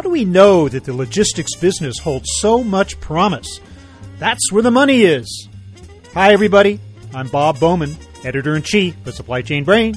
[0.00, 3.60] How do we know that the logistics business holds so much promise?
[4.18, 5.46] That's where the money is.
[6.14, 6.80] Hi, everybody.
[7.12, 7.94] I'm Bob Bowman,
[8.24, 9.94] editor in chief of Supply Chain Brain,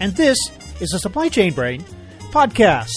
[0.00, 0.36] and this
[0.80, 1.84] is a Supply Chain Brain
[2.32, 2.90] podcast.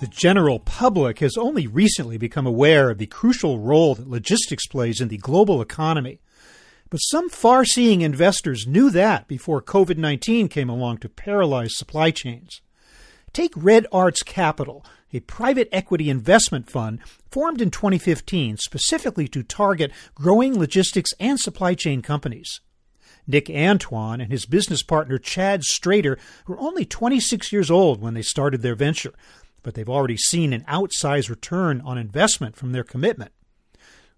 [0.00, 5.00] The general public has only recently become aware of the crucial role that logistics plays
[5.00, 6.20] in the global economy.
[6.88, 12.12] But some far seeing investors knew that before COVID 19 came along to paralyze supply
[12.12, 12.60] chains.
[13.32, 19.90] Take Red Arts Capital, a private equity investment fund formed in 2015 specifically to target
[20.14, 22.60] growing logistics and supply chain companies.
[23.26, 28.22] Nick Antoine and his business partner Chad Strader were only 26 years old when they
[28.22, 29.12] started their venture,
[29.62, 33.32] but they've already seen an outsized return on investment from their commitment.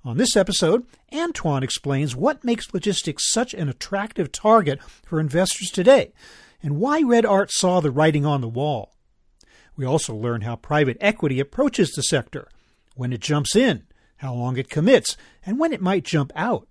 [0.05, 6.13] On this episode, Antoine explains what makes logistics such an attractive target for investors today
[6.63, 8.95] and why Red Art saw the writing on the wall.
[9.77, 12.49] We also learn how private equity approaches the sector,
[12.95, 13.85] when it jumps in,
[14.17, 16.69] how long it commits, and when it might jump out.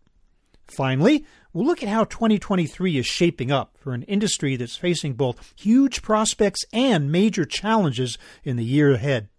[0.68, 5.54] Finally, we'll look at how 2023 is shaping up for an industry that's facing both
[5.58, 9.30] huge prospects and major challenges in the year ahead.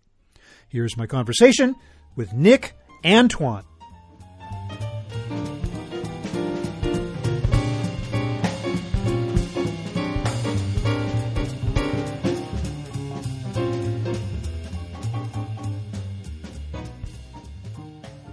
[0.69, 1.77] Here's my conversation
[2.17, 3.65] with Nick Antoine.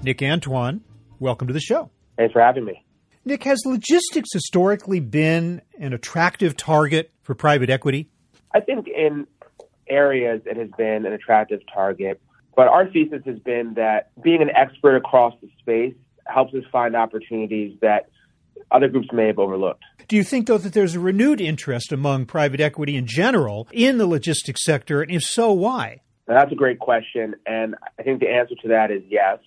[0.03, 0.81] Nick Antoine,
[1.19, 1.89] welcome to the show.
[2.15, 2.86] Thanks for having me.
[3.27, 8.09] Nick, has logistics historically been an attractive target for private equity?
[8.53, 9.27] I think in
[9.89, 12.21] areas it has been an attractive target,
[12.55, 15.93] but our thesis has been that being an expert across the space
[16.25, 18.09] helps us find opportunities that
[18.71, 19.83] other groups may have overlooked.
[20.07, 23.97] Do you think, though, that there's a renewed interest among private equity in general in
[23.97, 25.01] the logistics sector?
[25.01, 26.01] And if so, why?
[26.27, 27.35] Now, that's a great question.
[27.45, 29.39] And I think the answer to that is yes.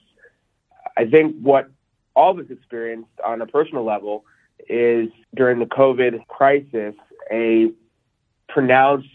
[0.96, 1.70] I think what
[2.20, 4.26] all of us experienced on a personal level
[4.68, 6.94] is during the COVID crisis,
[7.32, 7.72] a
[8.46, 9.08] pronounced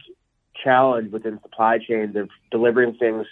[0.63, 3.27] challenge within supply chains of delivering things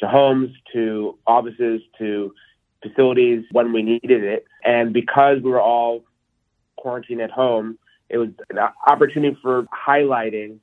[0.00, 2.34] to homes, to offices, to
[2.82, 4.44] facilities when we needed it.
[4.64, 6.02] And because we were all
[6.74, 7.78] quarantined at home,
[8.08, 8.58] it was an
[8.88, 10.58] opportunity for highlighting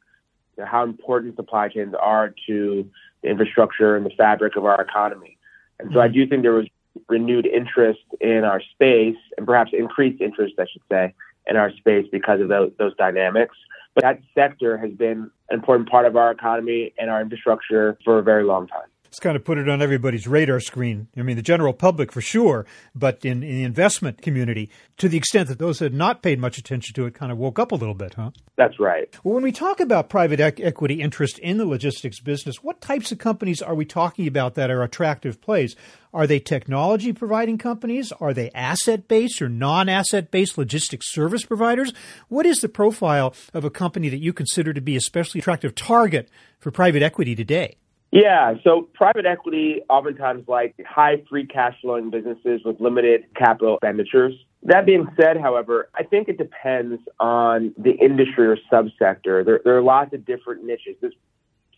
[0.62, 2.90] how important supply chains are to
[3.22, 5.38] the infrastructure and the fabric of our economy.
[5.80, 6.14] And so I mm-hmm.
[6.14, 6.68] do think there was
[7.08, 11.14] renewed interest in our space and perhaps increased interest, I should say,
[11.48, 13.56] in our space because of those, those dynamics.
[13.96, 18.20] But that sector has been an important part of our economy and our infrastructure for
[18.20, 21.08] a very long time it's kind of put it on everybody's radar screen.
[21.18, 25.18] I mean, the general public for sure, but in, in, the investment community, to the
[25.18, 27.72] extent that those that had not paid much attention to it kind of woke up
[27.72, 28.30] a little bit, huh?
[28.56, 29.10] That's right.
[29.24, 33.18] Well, when we talk about private equity interest in the logistics business, what types of
[33.18, 35.76] companies are we talking about that are attractive plays?
[36.14, 38.12] Are they technology providing companies?
[38.20, 41.94] Are they asset based or non asset based logistics service providers?
[42.28, 46.30] What is the profile of a company that you consider to be especially attractive target
[46.60, 47.78] for private equity today?
[48.12, 54.34] Yeah, so private equity oftentimes like high free cash flowing businesses with limited capital expenditures.
[54.64, 59.46] That being said, however, I think it depends on the industry or subsector.
[59.46, 60.96] There, there are lots of different niches.
[61.02, 61.14] This,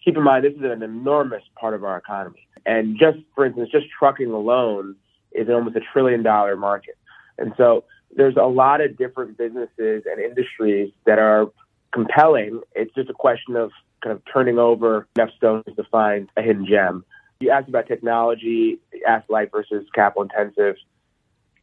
[0.03, 2.47] keep in mind, this is an enormous part of our economy.
[2.65, 4.95] And just, for instance, just trucking alone
[5.33, 6.95] is almost a trillion dollar market.
[7.37, 7.83] And so
[8.15, 11.51] there's a lot of different businesses and industries that are
[11.93, 12.61] compelling.
[12.73, 16.65] It's just a question of kind of turning over enough stones to find a hidden
[16.65, 17.05] gem.
[17.39, 20.75] You asked about technology, asset light versus capital intensive.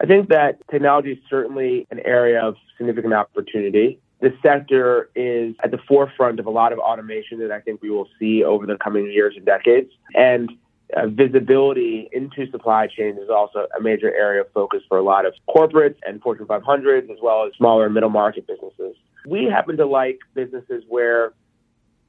[0.00, 4.00] I think that technology is certainly an area of significant opportunity.
[4.20, 7.90] This sector is at the forefront of a lot of automation that I think we
[7.90, 9.90] will see over the coming years and decades.
[10.14, 10.50] And
[10.96, 15.26] uh, visibility into supply chains is also a major area of focus for a lot
[15.26, 18.96] of corporates and Fortune 500s, as well as smaller and middle market businesses.
[19.26, 21.32] We happen to like businesses where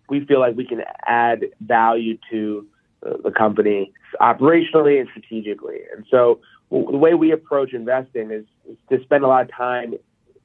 [0.09, 2.67] we feel like we can add value to
[3.05, 5.79] uh, the company operationally and strategically.
[5.95, 6.39] And so
[6.71, 9.93] the way we approach investing is, is to spend a lot of time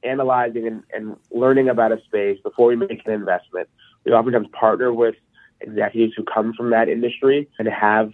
[0.03, 3.67] analyzing and, and, learning about a space before we make an investment.
[4.03, 5.15] We oftentimes partner with
[5.61, 8.11] executives who come from that industry and have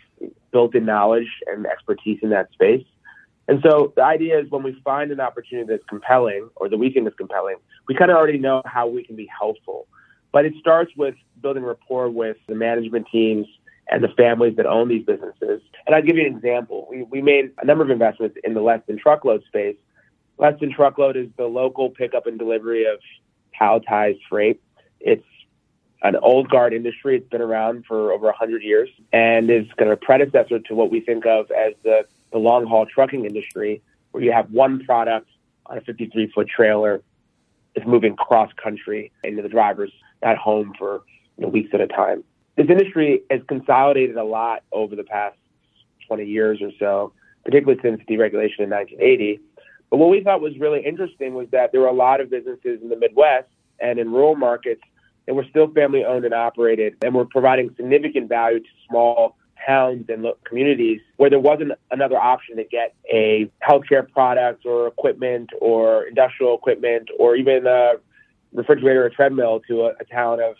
[0.51, 2.85] built-in knowledge and expertise in that space.
[3.47, 6.91] And so the idea is when we find an opportunity that's compelling or that we
[6.91, 7.57] think is compelling,
[7.87, 9.87] we kind of already know how we can be helpful.
[10.31, 13.47] But it starts with building rapport with the management teams
[13.89, 15.61] and the families that own these businesses.
[15.85, 16.87] And I'll give you an example.
[16.89, 19.75] We, we made a number of investments in the less than truckload space.
[20.37, 22.99] Less than truckload is the local pickup and delivery of
[23.59, 24.61] palletized freight.
[24.99, 25.25] It's
[26.03, 27.17] an old guard industry.
[27.17, 30.89] It's been around for over 100 years and is kind of a predecessor to what
[30.89, 33.81] we think of as the, the long haul trucking industry,
[34.11, 35.27] where you have one product
[35.65, 37.01] on a 53 foot trailer
[37.75, 41.01] is moving cross country into the driver's at home for
[41.37, 42.23] you know, weeks at a time.
[42.57, 45.37] This industry has consolidated a lot over the past
[46.07, 47.13] 20 years or so,
[47.45, 49.39] particularly since deregulation in 1980.
[49.89, 52.79] But what we thought was really interesting was that there were a lot of businesses
[52.81, 53.47] in the Midwest
[53.79, 54.81] and in rural markets
[55.25, 59.35] that were still family owned and operated and were providing significant value to small
[59.65, 65.49] towns and communities where there wasn't another option to get a healthcare product or equipment
[65.59, 67.93] or industrial equipment or even a
[68.53, 70.55] refrigerator or treadmill to a, a town of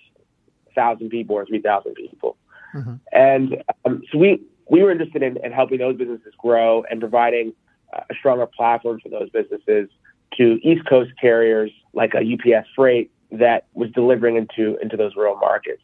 [0.73, 2.37] 1,000 people or 3,000 people.
[2.75, 2.93] Mm-hmm.
[3.11, 7.53] And um, so we, we were interested in, in, helping those businesses grow and providing
[7.93, 9.89] uh, a stronger platform for those businesses
[10.37, 15.35] to East Coast carriers like a UPS Freight that was delivering into into those rural
[15.35, 15.81] markets.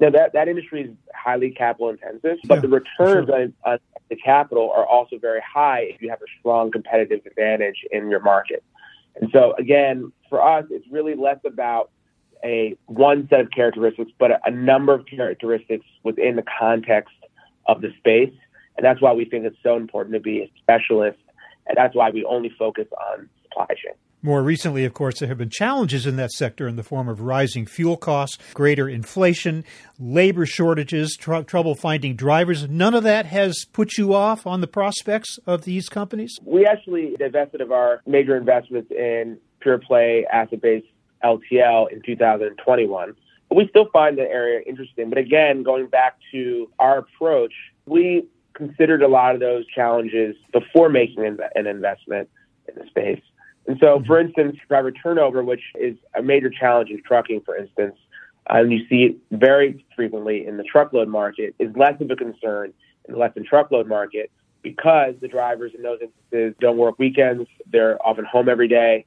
[0.00, 3.42] Now that that industry is highly capital intensive, but yeah, the returns sure.
[3.42, 3.78] on, on
[4.08, 8.20] the capital are also very high if you have a strong competitive advantage in your
[8.20, 8.62] market.
[9.20, 11.90] And so again, for us, it's really less about
[12.44, 17.14] a one set of characteristics, but a, a number of characteristics within the context
[17.66, 18.32] of the space.
[18.76, 21.18] And that's why we think it's so important to be a specialist.
[21.66, 23.94] And that's why we only focus on supply chain.
[24.22, 27.20] More recently, of course, there have been challenges in that sector in the form of
[27.20, 29.64] rising fuel costs, greater inflation,
[30.00, 32.68] labor shortages, tr- trouble finding drivers.
[32.68, 36.36] None of that has put you off on the prospects of these companies?
[36.44, 40.86] We actually divested of our major investments in pure play asset based
[41.24, 43.16] LTL in 2021.
[43.48, 45.08] But we still find the area interesting.
[45.08, 47.52] But again, going back to our approach,
[47.86, 52.28] we considered a lot of those challenges before making an investment
[52.68, 53.20] in the space.
[53.66, 57.96] And so, for instance, driver turnover, which is a major challenge in trucking, for instance,
[58.48, 62.16] uh, and you see it very frequently in the truckload market, is less of a
[62.16, 62.72] concern
[63.06, 64.30] in the less than truckload market
[64.62, 67.48] because the drivers in those instances don't work weekends.
[67.70, 69.04] They're often home every day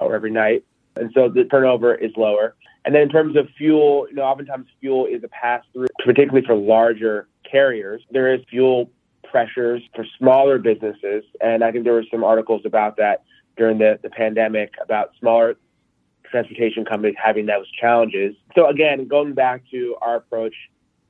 [0.00, 0.64] or every night.
[0.96, 2.54] And so the turnover is lower.
[2.84, 6.44] And then in terms of fuel, you know, oftentimes fuel is a pass through, particularly
[6.46, 8.02] for larger carriers.
[8.10, 8.90] There is fuel
[9.22, 11.24] pressures for smaller businesses.
[11.40, 13.22] And I think there were some articles about that
[13.56, 15.56] during the, the pandemic about smaller
[16.30, 18.34] transportation companies having those challenges.
[18.54, 20.54] So again, going back to our approach,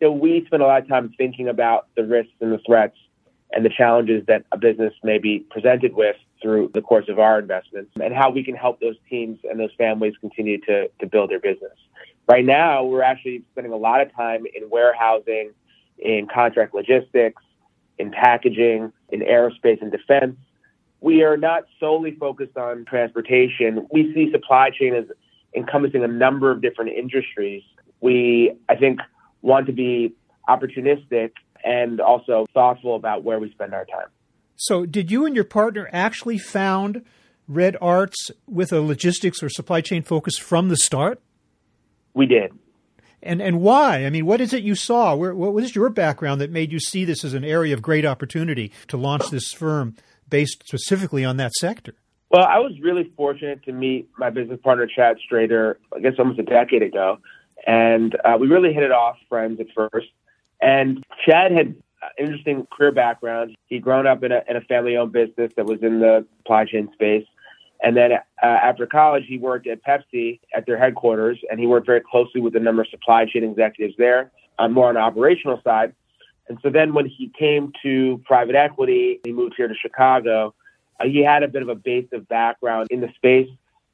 [0.00, 2.96] you know, we spend a lot of time thinking about the risks and the threats
[3.52, 7.38] and the challenges that a business may be presented with through the course of our
[7.38, 11.30] investments and how we can help those teams and those families continue to, to build
[11.30, 11.76] their business.
[12.28, 15.52] Right now, we're actually spending a lot of time in warehousing,
[15.98, 17.42] in contract logistics,
[17.98, 20.36] in packaging, in aerospace and defense,
[21.00, 23.86] we are not solely focused on transportation.
[23.90, 25.04] We see supply chain as
[25.54, 27.62] encompassing a number of different industries.
[28.00, 29.00] We, I think,
[29.42, 30.14] want to be
[30.48, 31.32] opportunistic
[31.64, 34.08] and also thoughtful about where we spend our time.
[34.62, 37.02] So, did you and your partner actually found
[37.48, 41.18] Red Arts with a logistics or supply chain focus from the start?
[42.12, 42.52] We did.
[43.22, 44.04] And and why?
[44.04, 45.14] I mean, what is it you saw?
[45.14, 48.04] Where, what was your background that made you see this as an area of great
[48.04, 49.96] opportunity to launch this firm
[50.28, 51.94] based specifically on that sector?
[52.30, 56.38] Well, I was really fortunate to meet my business partner, Chad Strader, I guess almost
[56.38, 57.16] a decade ago.
[57.66, 60.08] And uh, we really hit it off friends at first.
[60.60, 61.76] And Chad had
[62.18, 63.56] interesting career background.
[63.66, 66.64] He'd grown up in a, in a family owned business that was in the supply
[66.64, 67.26] chain space.
[67.82, 71.86] And then uh, after college, he worked at Pepsi at their headquarters, and he worked
[71.86, 75.60] very closely with a number of supply chain executives there, uh, more on the operational
[75.64, 75.94] side.
[76.48, 80.54] And so then when he came to private equity, he moved here to Chicago.
[80.98, 83.48] Uh, he had a bit of a base of background in the space,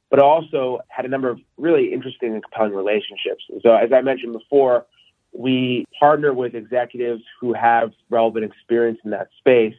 [0.09, 3.43] but also had a number of really interesting and compelling relationships.
[3.49, 4.85] And so, as I mentioned before,
[5.37, 9.75] we partner with executives who have relevant experience in that space.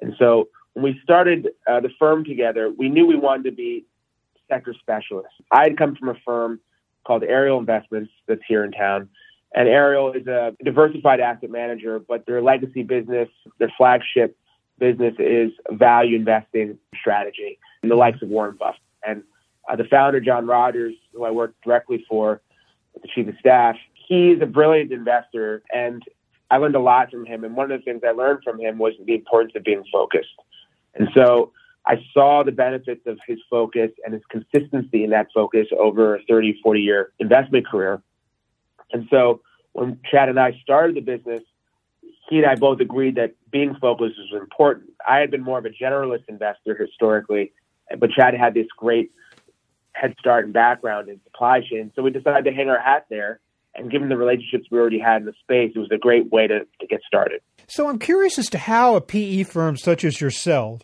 [0.00, 3.84] And so, when we started uh, the firm together, we knew we wanted to be
[4.48, 5.34] sector specialists.
[5.50, 6.60] I had come from a firm
[7.06, 9.08] called Ariel Investments that's here in town
[9.54, 14.36] and Ariel is a diversified asset manager, but their legacy business, their flagship
[14.78, 18.80] business is value investing strategy, and the likes of Warren Buffett.
[19.06, 19.22] And
[19.68, 22.40] uh, the founder, John Rogers, who I work directly for,
[23.00, 23.76] the chief of staff,
[24.12, 26.02] he's a brilliant investor, and
[26.50, 27.44] I learned a lot from him.
[27.44, 30.36] And one of the things I learned from him was the importance of being focused.
[30.94, 31.52] And so
[31.86, 36.22] I saw the benefits of his focus and his consistency in that focus over a
[36.28, 38.02] 30, 40 year investment career.
[38.92, 39.40] And so
[39.72, 41.42] when Chad and I started the business,
[42.28, 44.90] he and I both agreed that being focused was important.
[45.08, 47.52] I had been more of a generalist investor historically,
[47.98, 49.10] but Chad had this great
[49.94, 51.92] head start and background in supply chain.
[51.96, 53.40] So we decided to hang our hat there.
[53.74, 56.46] And given the relationships we already had in the space, it was a great way
[56.46, 57.40] to, to get started.
[57.68, 60.82] So I'm curious as to how a PE firm such as yourself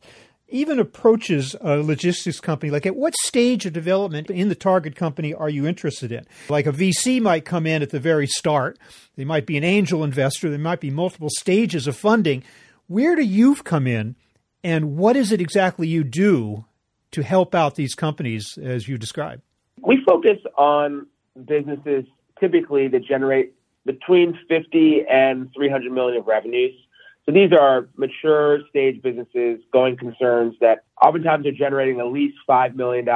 [0.48, 5.34] even approaches a logistics company, like at what stage of development in the target company
[5.34, 6.26] are you interested in?
[6.48, 8.78] Like a VC might come in at the very start,
[9.16, 12.42] they might be an angel investor, there might be multiple stages of funding.
[12.86, 14.16] Where do you come in,
[14.64, 16.64] and what is it exactly you do
[17.10, 19.42] to help out these companies as you describe?
[19.82, 21.06] We focus on
[21.46, 22.06] businesses
[22.40, 23.54] typically that generate
[23.84, 26.74] between 50 and 300 million of revenues
[27.28, 32.74] so these are mature stage businesses, going concerns that oftentimes are generating at least $5
[32.74, 33.06] million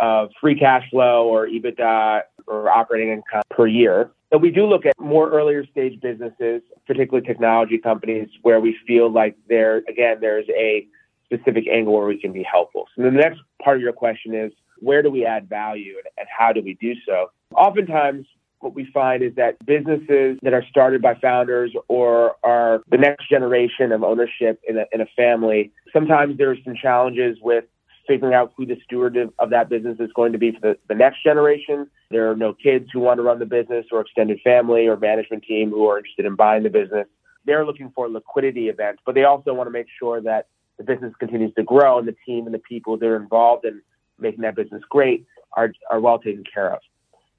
[0.00, 4.10] of free cash flow or EBITDA or operating income per year.
[4.30, 9.12] But we do look at more earlier stage businesses, particularly technology companies, where we feel
[9.12, 10.86] like there, again, there's a
[11.26, 12.86] specific angle where we can be helpful.
[12.96, 16.26] So the next part of your question is, where do we add value and, and
[16.34, 17.30] how do we do so?
[17.54, 18.24] Oftentimes,
[18.62, 23.28] what we find is that businesses that are started by founders or are the next
[23.28, 27.64] generation of ownership in a, in a family, sometimes there's some challenges with
[28.06, 30.94] figuring out who the steward of that business is going to be for the, the
[30.94, 31.88] next generation.
[32.10, 35.44] There are no kids who want to run the business or extended family or management
[35.44, 37.06] team who are interested in buying the business.
[37.44, 40.46] They're looking for liquidity events, but they also want to make sure that
[40.78, 43.82] the business continues to grow and the team and the people that are involved in
[44.18, 46.80] making that business great are, are well taken care of.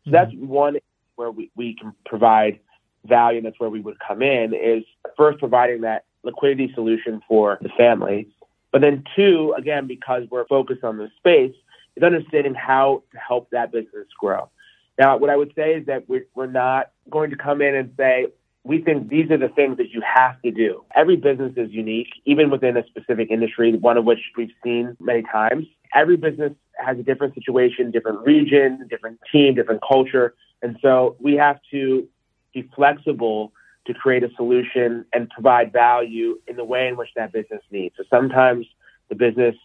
[0.06, 0.12] So mm-hmm.
[0.12, 0.78] that's one
[1.16, 2.60] where we, we can provide
[3.06, 4.84] value, and that's where we would come in, is
[5.18, 8.28] first providing that liquidity solution for the family.
[8.72, 11.54] But then, two, again, because we're focused on the space,
[11.96, 14.50] is understanding how to help that business grow.
[14.98, 17.94] Now, what I would say is that we're, we're not going to come in and
[17.98, 18.28] say,
[18.64, 20.86] we think these are the things that you have to do.
[20.96, 25.24] Every business is unique, even within a specific industry, one of which we've seen many
[25.24, 25.66] times.
[25.94, 30.34] Every business has a different situation, different region, different team, different culture.
[30.64, 32.08] And so we have to
[32.54, 33.52] be flexible
[33.86, 37.96] to create a solution and provide value in the way in which that business needs.
[37.98, 38.66] So sometimes
[39.10, 39.56] the business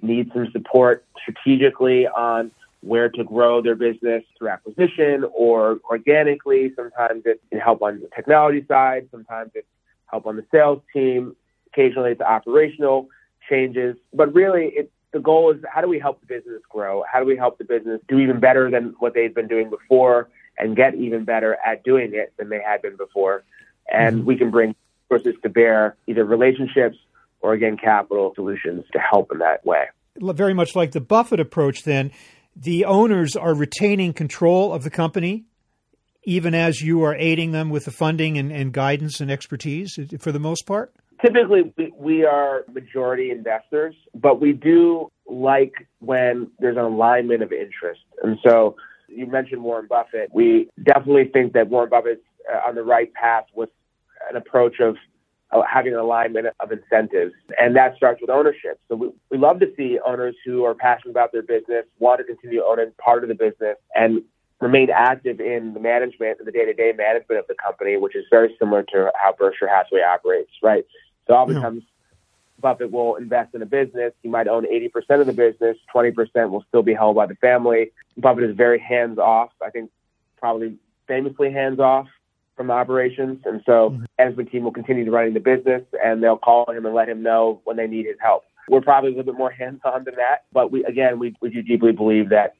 [0.00, 6.72] needs some support strategically on where to grow their business through acquisition or organically.
[6.74, 9.08] Sometimes it's help on the technology side.
[9.10, 9.68] Sometimes it's
[10.06, 11.36] help on the sales team.
[11.66, 13.08] Occasionally it's operational
[13.48, 13.96] changes.
[14.14, 17.04] But really, it's the goal is how do we help the business grow?
[17.10, 20.28] How do we help the business do even better than what they've been doing before?
[20.58, 23.44] And get even better at doing it than they had been before.
[23.92, 24.26] And mm-hmm.
[24.26, 24.74] we can bring
[25.10, 26.96] resources to bear, either relationships
[27.40, 29.84] or again, capital solutions to help in that way.
[30.18, 32.10] Very much like the Buffett approach, then,
[32.56, 35.44] the owners are retaining control of the company,
[36.24, 40.32] even as you are aiding them with the funding and, and guidance and expertise for
[40.32, 40.94] the most part?
[41.20, 48.00] Typically, we are majority investors, but we do like when there's an alignment of interest.
[48.22, 48.76] And so
[49.16, 50.30] you mentioned Warren Buffett.
[50.32, 52.20] We definitely think that Warren Buffett's
[52.52, 53.70] uh, on the right path with
[54.30, 54.96] an approach of
[55.52, 57.32] uh, having an alignment of incentives.
[57.58, 58.80] And that starts with ownership.
[58.88, 62.24] So we, we love to see owners who are passionate about their business, want to
[62.24, 64.22] continue owning part of the business, and
[64.60, 68.54] remain active in the management and the day-to-day management of the company, which is very
[68.58, 70.84] similar to how Berkshire Hathaway operates, right?
[71.26, 71.82] So oftentimes
[72.60, 74.12] Buffett will invest in a business.
[74.22, 75.76] He might own 80% of the business.
[75.94, 77.92] 20% will still be held by the family.
[78.16, 79.50] Buffett is very hands off.
[79.64, 79.90] I think
[80.38, 82.08] probably famously hands off
[82.56, 83.42] from the operations.
[83.44, 84.04] And so mm-hmm.
[84.18, 87.22] management team will continue to running the business and they'll call him and let him
[87.22, 88.44] know when they need his help.
[88.68, 90.44] We're probably a little bit more hands on than that.
[90.52, 92.54] But we, again, we, we do deeply believe that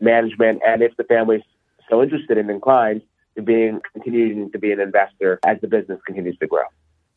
[0.00, 1.42] management and if the family's
[1.88, 3.02] so interested and inclined
[3.36, 6.64] to being continuing to be an investor as the business continues to grow.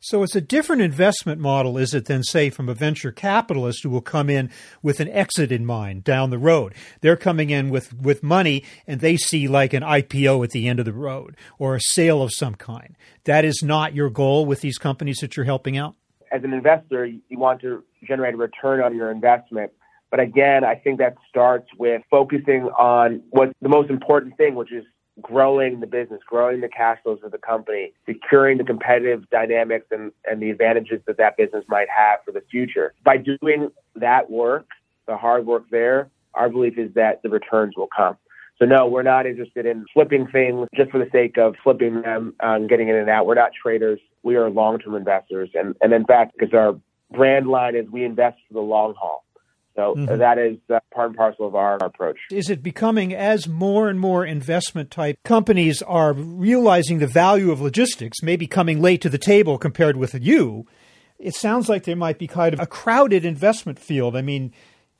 [0.04, 3.88] So it's a different investment model, is it, than, say, from a venture capitalist who
[3.88, 4.50] will come in
[4.82, 6.74] with an exit in mind down the road.
[7.00, 10.78] They're coming in with, with money and they see like an IPO at the end
[10.78, 12.96] of the road or a sale of some kind.
[13.24, 15.94] That is not your goal with these companies that you're helping out?
[16.30, 19.72] As an investor, you want to generate a return on your investment.
[20.10, 24.70] But again, I think that starts with focusing on what's the most important thing, which
[24.70, 24.84] is
[25.22, 30.12] growing the business, growing the cash flows of the company, securing the competitive dynamics and,
[30.28, 32.92] and the advantages that that business might have for the future.
[33.04, 34.66] By doing that work,
[35.06, 38.16] the hard work there, our belief is that the returns will come.
[38.58, 42.34] So no, we're not interested in flipping things just for the sake of flipping them
[42.40, 43.26] and getting in and out.
[43.26, 44.00] We're not traders.
[44.22, 45.50] We are long-term investors.
[45.54, 46.78] And, and in fact, because our
[47.12, 49.23] brand line is we invest for the long haul.
[49.76, 50.18] So mm-hmm.
[50.18, 52.18] that is uh, part and parcel of our approach.
[52.30, 57.60] Is it becoming as more and more investment type companies are realizing the value of
[57.60, 60.66] logistics, maybe coming late to the table compared with you?
[61.18, 64.16] It sounds like there might be kind of a crowded investment field.
[64.16, 64.52] I mean,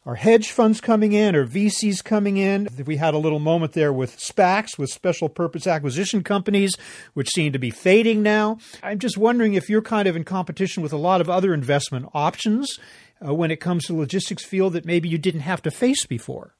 [0.06, 2.68] are hedge funds coming in or VCs coming in?
[2.84, 6.76] We had a little moment there with SPACs, with special purpose acquisition companies,
[7.14, 8.58] which seem to be fading now.
[8.82, 12.08] I'm just wondering if you're kind of in competition with a lot of other investment
[12.12, 12.78] options
[13.24, 16.54] uh, when it comes to logistics field that maybe you didn't have to face before.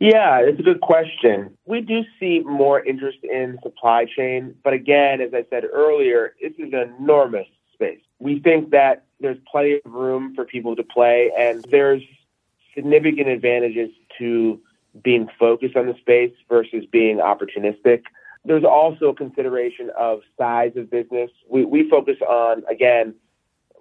[0.00, 1.56] Yeah, it's a good question.
[1.64, 6.52] We do see more interest in supply chain, but again, as I said earlier, this
[6.58, 8.00] is an enormous space.
[8.18, 12.02] We think that there's plenty of room for people to play, and there's
[12.74, 14.60] significant advantages to
[15.02, 18.02] being focused on the space versus being opportunistic.
[18.44, 21.30] There's also a consideration of size of business.
[21.48, 23.14] We, we focus on, again,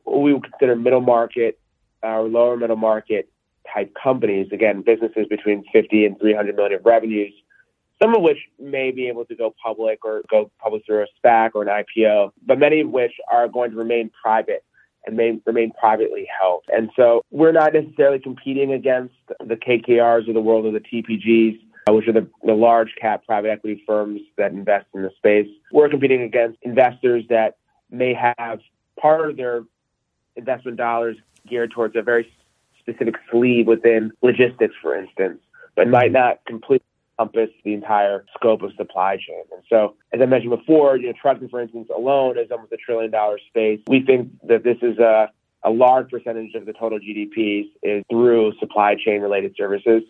[0.04, 1.60] what we would consider middle market
[2.02, 3.30] or lower middle market
[3.74, 4.48] type companies.
[4.52, 7.34] Again, businesses between 50 and 300 million of revenues
[8.04, 11.52] some of which may be able to go public or go public through a SPAC
[11.54, 14.66] or an IPO, but many of which are going to remain private
[15.06, 16.64] and may remain privately held.
[16.70, 21.60] And so we're not necessarily competing against the KKRs of the world or the TPGs,
[21.90, 25.48] uh, which are the, the large cap private equity firms that invest in the space.
[25.72, 27.58] We're competing against investors that
[27.90, 28.60] may have
[29.00, 29.64] part of their
[30.36, 32.32] investment dollars geared towards a very
[32.80, 35.40] specific sleeve within logistics, for instance,
[35.76, 36.14] but might mm-hmm.
[36.14, 36.86] not completely
[37.20, 39.44] encompass the entire scope of supply chain.
[39.52, 42.78] And so, as I mentioned before, you know, trucking, for instance, alone is almost a
[42.78, 43.80] trillion dollar space.
[43.88, 45.30] We think that this is a,
[45.64, 50.04] a large percentage of the total GDPs is through supply chain related services.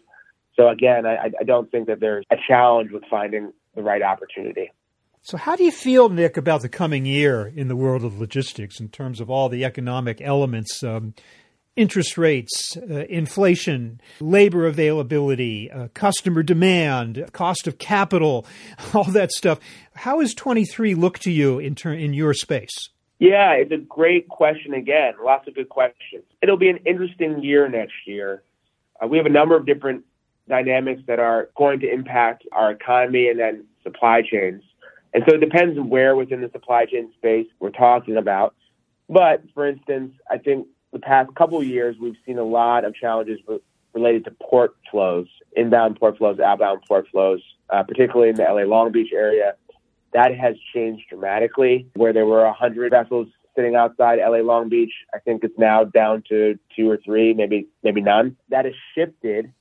[0.56, 4.72] So again, I, I don't think that there's a challenge with finding the right opportunity.
[5.26, 8.82] So, how do you feel, Nick, about the coming year in the world of logistics
[8.82, 10.84] in terms of all the economic elements?
[10.84, 11.14] Um,
[11.78, 18.46] interest rates, uh, inflation, labor availability, uh, customer demand, cost of capital,
[18.94, 19.60] all that stuff.
[19.96, 22.90] How does 23 look to you in, ter- in your space?
[23.18, 25.14] Yeah, it's a great question again.
[25.24, 26.26] Lots of good questions.
[26.42, 28.44] It'll be an interesting year next year.
[29.02, 30.04] Uh, we have a number of different
[30.50, 34.64] dynamics that are going to impact our economy and then supply chains.
[35.14, 38.56] And so it depends where within the supply chain space we're talking about.
[39.10, 42.96] But for instance, I think the past couple of years, we've seen a lot of
[42.96, 43.40] challenges
[43.94, 48.64] related to port flows, inbound port flows, outbound port flows, uh, particularly in the LA
[48.64, 49.56] Long Beach area.
[50.14, 51.88] That has changed dramatically.
[51.96, 56.24] Where there were 100 vessels sitting outside LA Long Beach, I think it's now down
[56.30, 58.36] to two or three, maybe maybe none.
[58.50, 59.52] That has shifted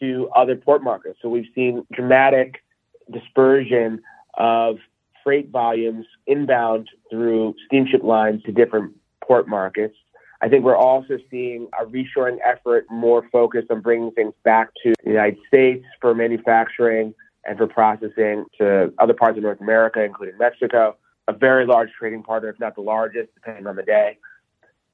[0.00, 1.18] to other port markets.
[1.22, 2.62] So we've seen dramatic
[3.10, 4.02] dispersion
[4.34, 4.78] of
[5.22, 9.96] freight volumes inbound through steamship lines to different port markets.
[10.40, 14.92] I think we're also seeing a reshoring effort more focused on bringing things back to
[15.04, 20.36] the United States for manufacturing and for processing to other parts of North America, including
[20.38, 20.96] Mexico,
[21.28, 24.18] a very large trading partner, if not the largest, depending on the day.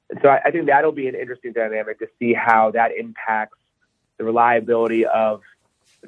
[0.09, 3.57] And so I, I think that'll be an interesting dynamic to see how that impacts
[4.17, 5.41] the reliability of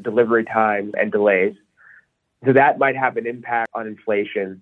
[0.01, 1.55] delivery time and delays.
[2.45, 4.62] So that might have an impact on inflation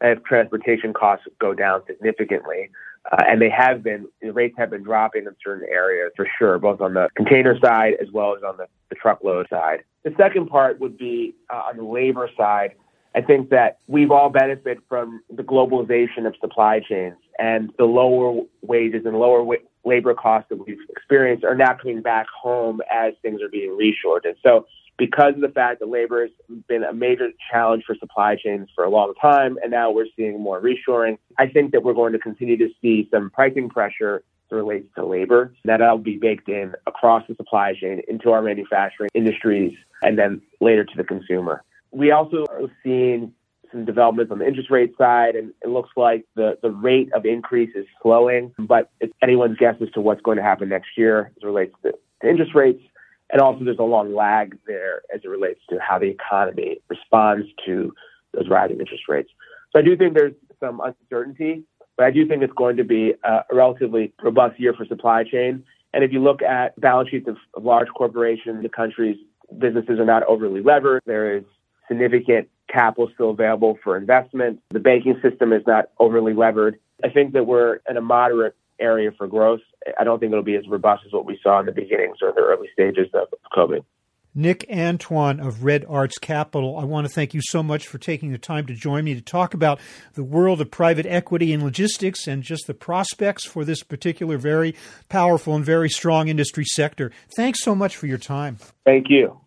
[0.00, 2.70] if transportation costs go down significantly.
[3.10, 6.58] Uh, and they have been, the rates have been dropping in certain areas for sure,
[6.58, 9.84] both on the container side as well as on the, the truckload side.
[10.02, 12.72] The second part would be uh, on the labor side.
[13.14, 18.42] I think that we've all benefited from the globalization of supply chains and the lower
[18.62, 23.40] wages and lower labor costs that we've experienced are now coming back home as things
[23.40, 24.24] are being reshored.
[24.24, 24.66] And so
[24.98, 26.30] because of the fact that labor has
[26.68, 30.40] been a major challenge for supply chains for a long time, and now we're seeing
[30.40, 31.18] more reshoring.
[31.38, 35.04] I think that we're going to continue to see some pricing pressure that relates to
[35.04, 35.52] labor.
[35.64, 40.84] That'll be baked in across the supply chain into our manufacturing industries and then later
[40.84, 41.62] to the consumer.
[41.90, 43.32] We also are seeing
[43.72, 47.26] some developments on the interest rate side, and it looks like the, the rate of
[47.26, 51.32] increase is slowing, but it's anyone's guess as to what's going to happen next year
[51.36, 52.82] as it relates to, to interest rates.
[53.30, 57.46] And also, there's a long lag there as it relates to how the economy responds
[57.66, 57.92] to
[58.32, 59.30] those rising interest rates.
[59.72, 61.64] So I do think there's some uncertainty,
[61.96, 65.64] but I do think it's going to be a relatively robust year for supply chain.
[65.92, 69.16] And if you look at balance sheets of, of large corporations, the country's
[69.58, 71.02] businesses are not overly levered.
[71.06, 71.44] There is
[71.88, 74.60] significant capital still available for investment.
[74.70, 76.78] The banking system is not overly levered.
[77.04, 79.60] I think that we're in a moderate area for growth.
[79.98, 82.32] I don't think it'll be as robust as what we saw in the beginnings or
[82.32, 83.84] the early stages of COVID.
[84.36, 86.78] Nick Antoine of Red Arts Capital.
[86.78, 89.22] I want to thank you so much for taking the time to join me to
[89.22, 89.80] talk about
[90.12, 94.74] the world of private equity and logistics and just the prospects for this particular very
[95.08, 97.10] powerful and very strong industry sector.
[97.34, 98.58] Thanks so much for your time.
[98.84, 99.40] Thank you.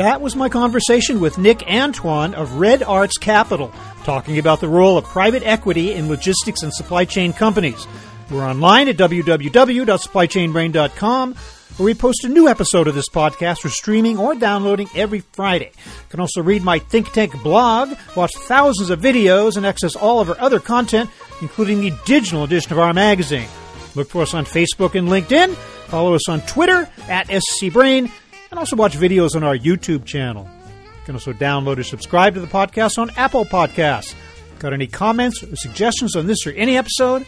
[0.00, 3.70] That was my conversation with Nick Antoine of Red Arts Capital,
[4.02, 7.86] talking about the role of private equity in logistics and supply chain companies.
[8.30, 14.16] We're online at www.supplychainbrain.com, where we post a new episode of this podcast for streaming
[14.16, 15.72] or downloading every Friday.
[15.74, 20.20] You can also read my Think Tank blog, watch thousands of videos, and access all
[20.20, 21.10] of our other content,
[21.42, 23.50] including the digital edition of our magazine.
[23.94, 25.54] Look for us on Facebook and LinkedIn.
[25.88, 28.10] Follow us on Twitter at SCBrain
[28.50, 30.48] and also watch videos on our YouTube channel.
[30.84, 34.14] You can also download or subscribe to the podcast on Apple Podcasts.
[34.58, 37.26] Got any comments or suggestions on this or any episode?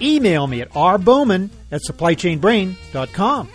[0.00, 3.48] Email me at rbowman at supplychainbrain.com.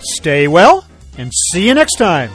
[0.00, 0.86] Stay well
[1.18, 2.30] and see you next time.